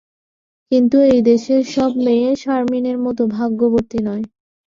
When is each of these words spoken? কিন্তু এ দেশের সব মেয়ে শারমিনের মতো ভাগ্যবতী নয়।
কিন্তু 0.71 0.97
এ 1.09 1.27
দেশের 1.29 1.61
সব 1.73 1.91
মেয়ে 2.05 2.29
শারমিনের 2.43 2.97
মতো 3.05 3.23
ভাগ্যবতী 3.35 3.99
নয়। 4.07 4.23